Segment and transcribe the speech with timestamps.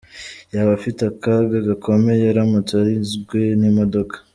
[0.53, 4.15] yaba afite akaga gakomeye aramutse arinzwe n’imodoka.